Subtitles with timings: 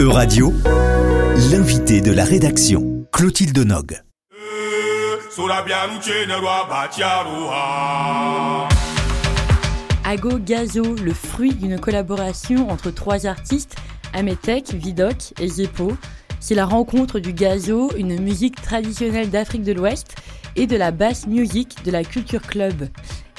[0.00, 0.54] E-Radio,
[1.50, 4.02] l'invité de la rédaction, Clotilde Nog.
[10.04, 13.76] Ago Gazo, le fruit d'une collaboration entre trois artistes,
[14.14, 15.92] Ametek, Vidok et Zepo.
[16.44, 20.16] C'est la rencontre du gazo, une musique traditionnelle d'Afrique de l'Ouest,
[20.56, 22.88] et de la bass music de la Culture Club.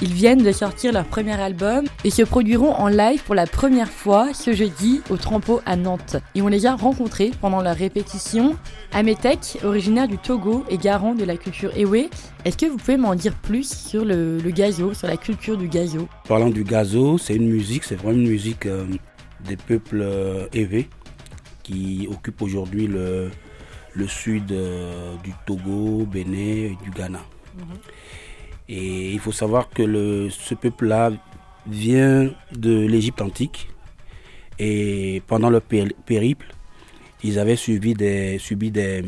[0.00, 3.90] Ils viennent de sortir leur premier album et se produiront en live pour la première
[3.90, 6.16] fois ce jeudi au Trampo à Nantes.
[6.34, 8.56] Et on les a rencontrés pendant leur répétition.
[8.94, 12.08] Ametek, originaire du Togo et garant de la culture Ewe,
[12.46, 16.08] est-ce que vous pouvez m'en dire plus sur le, gazo, sur la culture du gazo?
[16.26, 18.86] Parlant du gazo, c'est une musique, c'est vraiment une musique euh,
[19.46, 20.86] des peuples euh, Ewe
[21.64, 23.30] qui occupe aujourd'hui le,
[23.94, 27.24] le sud euh, du Togo, Bénin et du Ghana.
[27.56, 27.64] Mhm.
[28.68, 31.10] Et il faut savoir que le, ce peuple-là
[31.66, 33.68] vient de l'Égypte antique.
[34.58, 36.54] Et pendant leur périple,
[37.24, 39.02] ils avaient subi des, subi des,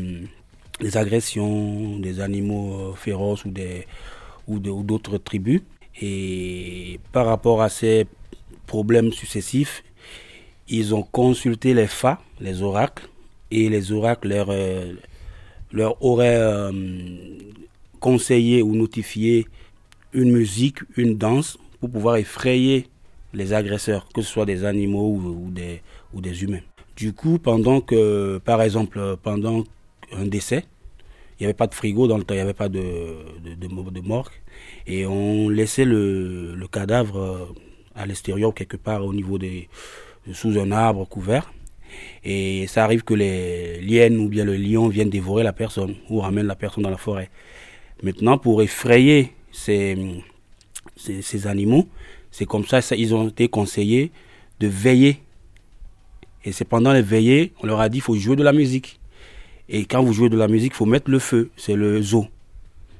[0.81, 3.87] des agressions des animaux euh, féroces ou des
[4.47, 5.61] ou d'autres tribus.
[6.01, 8.07] Et par rapport à ces
[8.65, 9.83] problèmes successifs,
[10.69, 13.07] ils ont consulté les fa, les oracles,
[13.51, 14.93] et les oracles leur, euh,
[15.71, 16.71] leur auraient euh,
[17.99, 19.47] conseillé ou notifié
[20.13, 22.87] une musique, une danse pour pouvoir effrayer
[23.33, 25.81] les agresseurs, que ce soit des animaux ou, des,
[26.13, 26.61] ou des humains.
[26.95, 29.63] Du coup, pendant que, par exemple, pendant
[30.11, 30.65] un décès,
[31.39, 34.01] il n'y avait pas de frigo dans le temps, il n'y avait pas de, de,
[34.01, 34.33] morgue,
[34.87, 37.45] et on laissait le, le cadavre euh,
[37.95, 39.69] à l'extérieur, quelque part au niveau des,
[40.33, 41.53] sous un arbre couvert.
[42.23, 46.19] Et ça arrive que les liènes ou bien le lion viennent dévorer la personne ou
[46.19, 47.29] ramènent la personne dans la forêt.
[48.03, 49.97] Maintenant, pour effrayer ces,
[50.95, 51.87] ces, animaux,
[52.31, 54.11] c'est comme ça, ça, ils ont été conseillés
[54.59, 55.21] de veiller.
[56.43, 58.99] Et c'est pendant les veillées, on leur a dit, il faut jouer de la musique.
[59.69, 62.27] Et quand vous jouez de la musique, il faut mettre le feu, c'est le zo,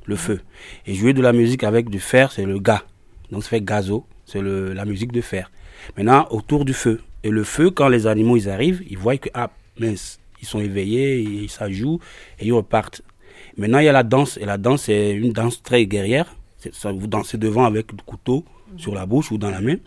[0.06, 0.42] le feu.
[0.86, 2.84] Et jouer de la musique avec du fer, c'est le ga.
[3.32, 5.52] Donc ça fait gazo, c'est la musique de fer.
[5.96, 7.02] Maintenant, autour du feu.
[7.24, 10.60] Et le feu, quand les animaux ils arrivent, ils voient que, ah, mince, ils sont
[10.60, 12.00] éveillés, ils, ça joue,
[12.40, 13.02] et ils repartent.
[13.58, 16.36] Maintenant, il y a la danse, et la danse, c'est une danse très guerrière.
[16.72, 18.44] Ça, vous dansez devant avec le couteau
[18.78, 19.78] sur la bouche ou dans la main,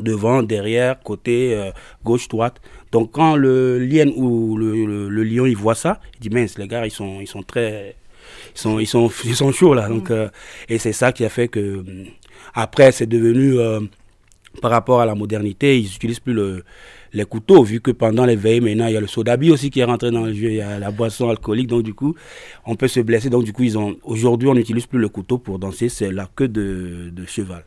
[0.00, 1.70] devant, derrière, côté, euh,
[2.04, 2.60] gauche, droite.
[2.92, 6.86] Donc, quand le lien ou le, lion, il voit ça, il dit, mince, les gars,
[6.86, 7.96] ils sont, ils sont très,
[8.54, 9.88] ils sont, ils sont, ils sont chauds là.
[9.88, 10.28] Donc, euh,
[10.68, 11.84] et c'est ça qui a fait que,
[12.54, 13.80] après, c'est devenu, euh,
[14.60, 16.64] par rapport à la modernité, ils n'utilisent plus le,
[17.12, 19.80] les couteaux, vu que pendant les veilles, maintenant, il y a le sodabi aussi qui
[19.80, 22.14] est rentré dans le jeu, il y a la boisson alcoolique, donc du coup,
[22.66, 23.30] on peut se blesser.
[23.30, 26.28] Donc du coup, ils ont aujourd'hui, on n'utilise plus le couteau pour danser, c'est la
[26.34, 27.64] queue de, de cheval.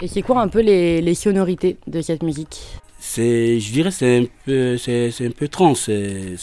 [0.00, 2.60] Et c'est quoi un peu les, les sonorités de cette musique?
[2.98, 6.36] C'est, je dirais, c'est un peu, c'est, un peu trans, c'est,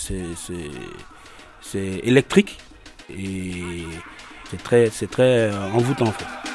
[2.04, 2.58] électrique
[3.10, 3.54] et
[4.50, 6.53] c'est très, c'est très envoûtant en fait.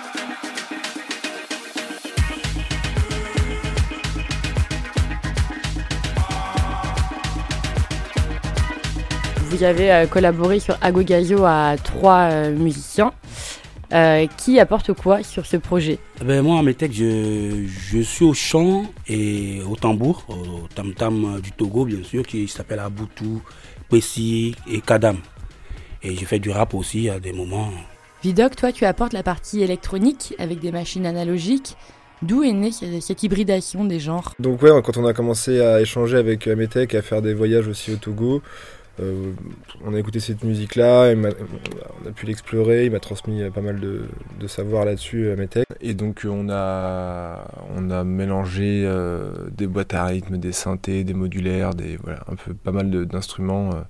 [9.48, 13.12] Vous avez euh, collaboré sur Agogazo à trois euh, musiciens.
[13.90, 15.98] Euh, qui apporte quoi sur ce projet?
[16.20, 21.40] Eh ben Moi, en métèque, je, je, suis au chant et au tambour, au tam-tam
[21.40, 23.40] du Togo, bien sûr, qui s'appelle Aboutou,
[23.88, 25.16] Pessi et Kadam.
[26.02, 27.70] Et j'ai fait du rap aussi à des moments.
[28.22, 31.74] Vidoc, toi, tu apportes la partie électronique avec des machines analogiques.
[32.20, 34.34] D'où est née cette hybridation des genres?
[34.40, 37.92] Donc ouais, quand on a commencé à échanger avec Ametech, à faire des voyages aussi
[37.92, 38.42] au Togo,
[39.00, 39.32] euh,
[39.84, 44.06] on a écouté cette musique-là, on a pu l'explorer, il m'a transmis pas mal de,
[44.46, 45.48] savoir là-dessus à mes
[45.80, 47.44] Et donc on a,
[47.76, 52.34] on a mélangé euh, des boîtes à rythme, des synthés, des modulaires, des, voilà, un
[52.34, 53.70] peu pas mal d'instruments.
[53.70, 53.82] Euh.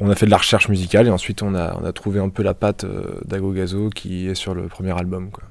[0.00, 2.28] On a fait de la recherche musicale et ensuite on a, on a trouvé un
[2.28, 2.86] peu la patte
[3.24, 5.30] d'Ago Gazo qui est sur le premier album.
[5.30, 5.42] Quoi.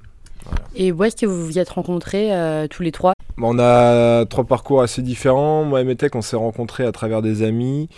[0.73, 2.31] Et où est-ce que vous vous êtes rencontrés
[2.69, 3.16] tous les trois?
[3.39, 5.63] On a trois parcours assez différents.
[5.63, 7.89] Moi et Metec, on s'est rencontrés à travers des amis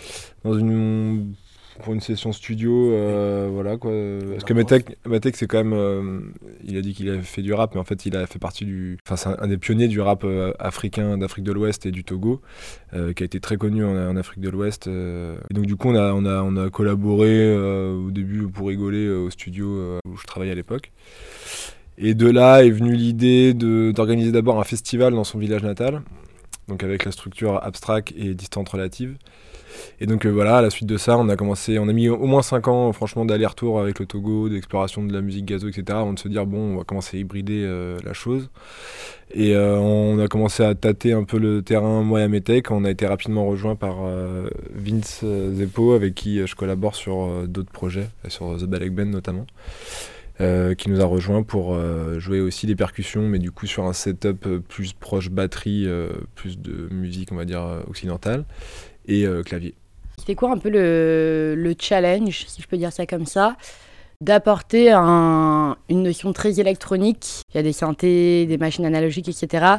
[0.44, 1.34] dans une
[1.80, 3.90] pour une session studio, euh, voilà quoi.
[4.30, 6.20] Parce que Metec, c'est quand même, euh,
[6.62, 8.64] il a dit qu'il avait fait du rap, mais en fait il a fait partie
[8.64, 12.04] du, enfin c'est un, des pionniers du rap euh, africain d'Afrique de l'Ouest et du
[12.04, 12.40] Togo,
[12.92, 14.88] qui a été très connu en, Afrique de l'Ouest.
[14.88, 19.30] donc du coup on a, on a, on a collaboré au début pour rigoler au
[19.30, 20.92] studio où je travaillais à l'époque.
[22.02, 26.00] Et de là est venue l'idée d'organiser d'abord un festival dans son village natal.
[26.66, 29.16] donc avec la structure abstract et distante relative.
[30.00, 32.08] Et donc euh, voilà, à la suite de ça, on a commencé, on a mis
[32.08, 35.84] au moins 5 ans franchement d'aller-retour avec le Togo, d'exploration de la musique gazo, etc.
[35.90, 38.48] avant de se dire bon, on va commencer à hybrider euh, la chose.
[39.32, 42.70] Et euh, on a commencé à tâter un peu le terrain, moi et Ametech.
[42.70, 43.98] On a été rapidement rejoint par
[44.74, 49.46] Vince Zeppo, avec qui je collabore sur d'autres projets, sur The Balek Band notamment.
[50.78, 51.78] Qui nous a rejoint pour
[52.18, 55.86] jouer aussi des percussions, mais du coup sur un setup plus proche batterie,
[56.34, 58.44] plus de musique, on va dire, occidentale
[59.06, 59.74] et euh, clavier.
[60.18, 63.56] C'était quoi un peu le, challenge, si je peux dire ça comme ça,
[64.20, 69.76] d'apporter une notion très électronique, il y a des synthés, des machines analogiques, etc.,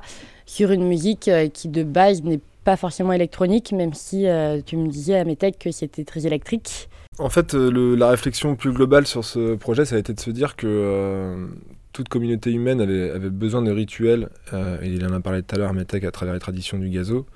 [0.47, 4.77] sur une musique euh, qui de base n'est pas forcément électronique, même si euh, tu
[4.77, 6.89] me disais à mes techs que c'était très électrique.
[7.19, 10.55] En fait, la réflexion plus globale sur ce projet, ça a été de se dire
[10.55, 11.49] que
[11.93, 15.73] toute communauté humaine avait, besoin de rituels, et il en a parlé tout à l'heure,
[15.73, 17.27] Metec, à travers les traditions du gazo,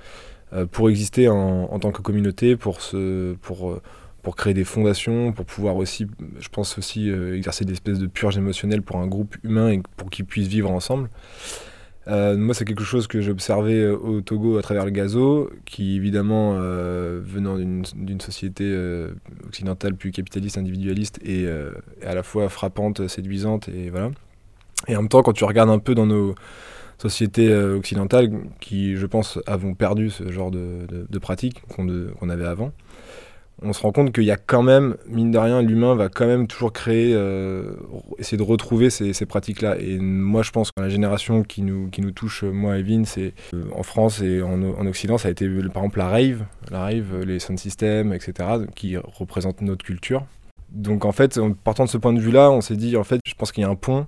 [0.53, 3.35] euh, pour exister en, tant que communauté, pour, euh,
[4.37, 6.07] créer des fondations, pour pouvoir aussi,
[6.39, 9.81] je pense aussi, euh, exercer des espèces de purges émotionnelles pour un groupe humain et
[9.97, 11.09] pour qu'ils puissent vivre ensemble.
[12.07, 16.53] Moi, c'est quelque chose que j'ai observé au Togo à travers le gazo, qui évidemment,
[16.53, 18.77] venant d'une société
[19.47, 21.47] occidentale plus capitaliste, individualiste, et
[22.05, 24.11] à la fois frappante, séduisante, et voilà.
[24.87, 26.35] Et en même temps, quand tu regardes un peu dans nos
[26.97, 32.45] sociétés euh, occidentales qui, je pense, avons perdu ce genre de, de, pratiques qu'on avait
[32.45, 32.71] avant.
[33.61, 36.27] On se rend compte qu'il y a quand même, mine de rien, l'humain va quand
[36.27, 37.75] même toujours créer, euh,
[38.19, 39.77] essayer de retrouver ces, pratiques-là.
[39.79, 43.05] Et moi, je pense que la génération qui nous, qui nous touche, moi et Vin,
[43.05, 46.45] c'est euh, en France et en, en, Occident, ça a été par exemple la rave,
[46.69, 48.33] la rave, les sound etc.,
[48.75, 50.25] qui représentent notre culture.
[50.69, 53.21] Donc en fait, en partant de ce point de vue-là, on s'est dit, en fait,
[53.25, 54.05] je pense qu'il y a un pont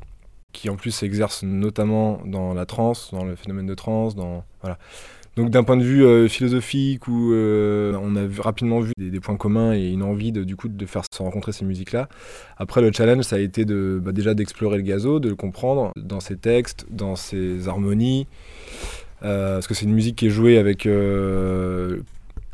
[0.53, 4.77] qui en plus s'exerce notamment dans la transe, dans le phénomène de transe, dans voilà.
[5.37, 9.37] Donc d'un point de vue euh, philosophique, où euh, on a rapidement vu des, points
[9.37, 12.09] communs et une envie de, du coup de faire se rencontrer ces musiques-là.
[12.57, 15.91] Après le challenge, ça a été de bah, déjà d'explorer le gazo, de le comprendre
[15.95, 18.25] dans ses textes, dans ses harmonies,
[19.21, 20.87] euh, parce que c'est une musique qui est jouée avec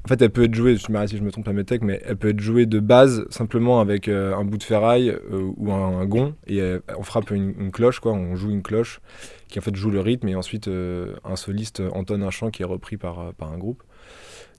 [0.06, 1.82] en fait, elle peut être jouée, je m'arrête si je me trompe à mes techs,
[1.82, 5.52] mais elle peut être jouée de base simplement avec euh, un bout de ferraille euh,
[5.56, 8.12] ou un, gond et euh, on frappe une, cloche, quoi.
[8.12, 9.00] On joue une cloche
[9.48, 12.66] qui en fait joue le rythme et ensuite un soliste entonne un chant qui est
[12.66, 13.84] repris par, par un groupe.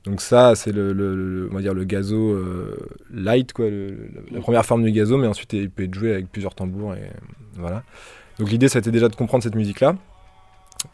[0.04, 2.38] Donc ça, c'est le, va dire le gazo
[3.12, 3.66] light, quoi,
[4.30, 7.10] la première forme du gazo, mais ensuite il peut être joué avec plusieurs tambours et
[7.56, 7.82] voilà.
[8.38, 9.96] Donc l'idée, c'était déjà de comprendre cette musique-là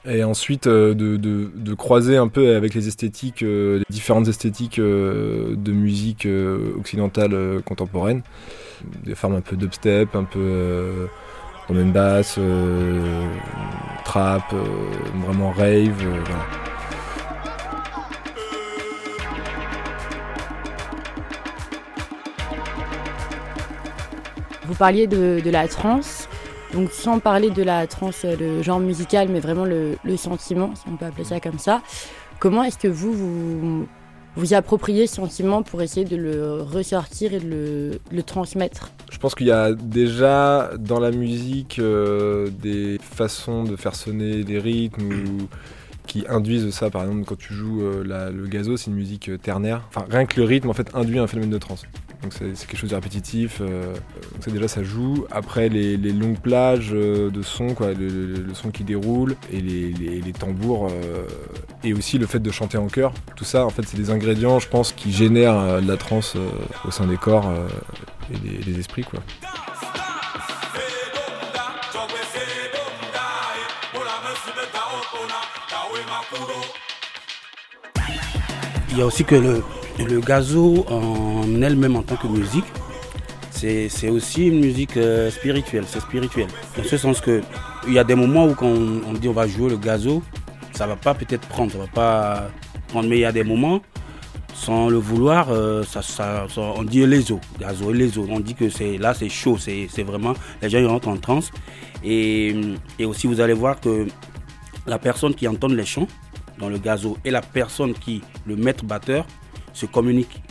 [0.04, 5.54] et ensuite euh, de, croiser un peu avec les esthétiques, euh, les différentes esthétiques euh,
[5.56, 6.26] de musique
[6.78, 8.22] occidentale contemporaine,
[9.04, 11.08] des formes un peu dubstep, un peu
[11.69, 12.38] romaine basse,
[14.04, 14.54] trap,
[15.26, 16.04] vraiment rave.
[24.66, 26.19] Vous parliez de la trance.
[26.72, 30.96] Donc sans parler de la trance, le genre musical, mais vraiment le, sentiment, si on
[30.96, 31.82] peut appeler ça comme ça.
[32.38, 33.87] Comment est-ce que vous,
[34.37, 38.90] vous appropriez ce sentiment pour essayer de le ressortir et de le, transmettre?
[39.11, 44.44] Je pense qu'il y a déjà dans la musique euh, des façons de faire sonner
[44.44, 45.49] des rythmes
[46.06, 46.90] qui induisent ça.
[46.90, 49.82] Par exemple, quand tu joues euh, le gazo, c'est une musique euh, ternaire.
[49.88, 51.84] Enfin, rien que le rythme en fait induit un phénomène de trance.
[52.22, 53.61] Donc c'est quelque chose de répétitif.
[53.61, 55.26] Euh, donc ça déjà ça joue.
[55.31, 61.26] Après les, longues plages euh, de son, le, son qui déroule et les, tambours euh,
[61.82, 63.12] et aussi le fait de chanter en chœur.
[63.37, 66.37] Tout ça en fait c'est des ingrédients je pense qui génèrent de la trance
[66.87, 67.50] au sein des corps
[68.33, 69.21] et des, esprits quoi.
[78.92, 79.62] Il y a aussi que le,
[80.09, 82.64] le gazo en elle-même en tant que musique,
[83.50, 86.47] c'est aussi une musique euh, spirituelle, c'est spirituel.
[86.76, 87.42] Dans ce sens que
[87.87, 90.23] il y a des moments où quand on, dit on va jouer le gazo,
[90.73, 92.50] ça va pas peut-être prendre, ça va pas
[92.88, 93.80] prendre, mais il y a des moments,
[94.54, 98.26] sans le vouloir, euh, ça, on dit les eaux, gazo les eaux.
[98.30, 101.50] On dit que c'est là c'est chaud, c'est vraiment, les gens ils rentrent en transe.
[102.02, 102.54] Et,
[102.99, 104.07] et aussi vous allez voir que
[104.87, 106.09] la personne qui entend les chants
[106.59, 109.26] dans le gazo et la personne qui, le maître batteur,
[109.72, 110.42] se communiquent.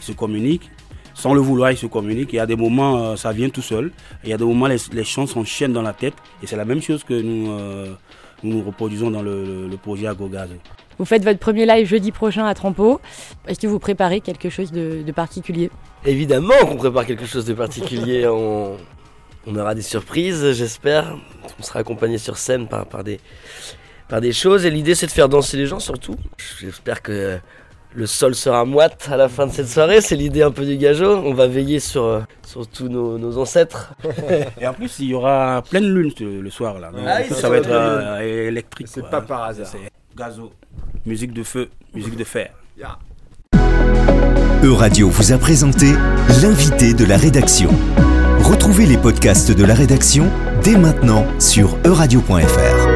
[0.00, 0.70] Ils se communiquent.
[1.14, 2.34] Sans le vouloir, ils se communiquent.
[2.34, 3.90] Il y a des moments, euh, ça vient tout seul.
[4.22, 6.12] Il y a des moments, les, les chants s'enchaînent dans la tête.
[6.42, 7.94] Et c'est la même chose que nous, euh,
[8.42, 10.50] nous, reproduisons dans le, projet Agogaz.
[10.98, 13.00] Vous faites votre premier live jeudi prochain à Trampo.
[13.48, 15.70] Est-ce que vous préparez quelque chose de, particulier?
[16.04, 18.26] Évidemment qu'on prépare quelque chose de particulier.
[18.30, 18.76] on,
[19.46, 21.16] on, aura des surprises, j'espère.
[21.58, 23.20] On sera accompagné sur scène par, par des,
[24.08, 24.66] par des choses.
[24.66, 26.16] Et l'idée, c'est de faire danser les gens surtout.
[26.60, 27.38] J'espère que
[27.96, 30.02] le sol sera moite à la fin de cette soirée.
[30.02, 31.22] C'est l'idée un peu du gageot.
[31.24, 33.94] On va veiller sur, euh, sur tous nos, nos ancêtres.
[34.60, 36.90] Et en plus, il y aura pleine lune ce- le soir là.
[36.90, 38.86] Donc, Ah oui, ça, va être euh, électrique.
[38.90, 39.66] C'est pas par hasard.
[39.66, 39.78] C'est
[40.14, 40.52] Gazo,
[41.06, 42.50] musique de feu, musique de fer.
[44.62, 45.92] Euradio vous a présenté
[46.42, 47.70] l'invité de la rédaction.
[48.40, 50.30] Retrouvez les podcasts de la rédaction
[50.62, 52.95] dès maintenant sur euradio.fr.